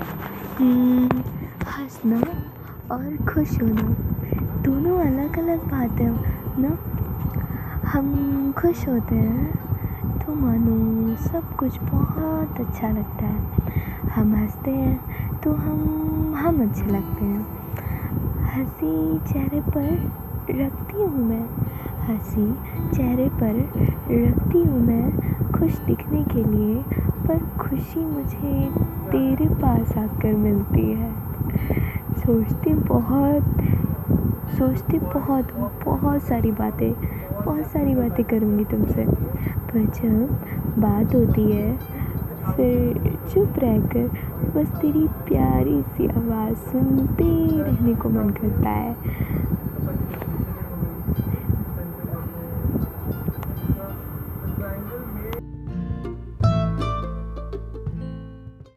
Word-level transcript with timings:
हम्म, 0.00 1.22
हँसना 1.68 2.20
और 2.90 3.16
खुश 3.28 3.60
होना 3.62 3.82
दोनों 4.64 4.98
अलग 5.00 5.38
अलग 5.38 5.60
बातें 5.70 6.04
हैं 6.04 6.18
ना? 6.58 6.76
हम 7.92 8.52
खुश 8.58 8.88
होते 8.88 9.16
हैं 9.16 9.52
तो 10.20 10.34
मानो 10.34 11.14
सब 11.24 11.54
कुछ 11.58 11.78
बहुत 11.92 12.60
अच्छा 12.60 12.90
लगता 12.92 13.26
है। 13.26 13.40
हम 14.14 14.34
हँसते 14.36 14.70
हैं 14.70 15.00
तो 15.42 15.54
हम 15.54 16.34
हम 16.36 16.62
अच्छे 16.62 16.90
लगते 16.90 17.24
हैं। 17.24 17.46
हँसी 18.54 19.18
चेहरे 19.26 19.60
पर 19.76 19.98
रखती 20.48 21.02
हूँ 21.02 21.24
मैं 21.28 21.48
हँसी 22.08 22.52
चेहरे 22.94 23.28
पर 23.42 23.60
रखती 24.10 24.62
हूँ 24.64 24.80
मैं 24.80 25.12
खुश 25.62 25.78
दिखने 25.78 26.24
के 26.24 26.44
लिए, 26.44 26.74
पर 27.26 27.38
खुशी 27.60 28.00
मुझे 28.00 28.70
तेरे 29.10 29.54
पास 29.54 29.98
आकर 29.98 30.34
मिलती 30.34 30.92
है। 30.92 31.12
सोचती 32.16 32.74
बहुत 32.74 33.42
सोचती 34.58 34.98
बहुत 34.98 35.52
हूँ 35.52 35.70
बहुत 35.84 36.22
सारी 36.22 36.50
बातें, 36.52 36.92
बहुत 37.44 37.66
सारी 37.66 37.94
बातें 37.94 38.24
करूँगी 38.24 38.64
तुमसे। 38.64 39.04
पर 39.68 39.84
जब 39.84 40.44
बात 40.78 41.14
होती 41.14 41.52
है, 41.52 41.76
फिर 42.56 43.18
चुप 43.34 43.54
रहकर 43.58 44.10
बस 44.56 44.68
तेरी 44.80 45.08
प्यारी 45.08 45.82
सी 45.82 46.06
आवाज़ 46.06 46.54
सुनते 46.54 47.62
रहने 47.62 47.94
को 47.94 48.08
मन 48.08 48.30
करता 48.30 48.70
है। 48.70 48.96